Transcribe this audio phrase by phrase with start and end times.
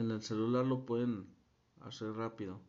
[0.00, 1.26] en el celular lo pueden
[1.82, 2.60] hacer rápido.